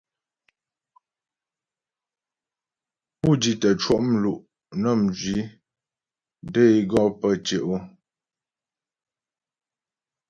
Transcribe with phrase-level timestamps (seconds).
[3.19, 4.45] Pú di tə́ cwɔ' mlu'
[4.81, 5.37] nə́ mjwi
[6.53, 7.75] də é gɔ pə́ tyɛ' o.